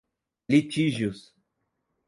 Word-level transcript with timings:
litígios 0.49 1.21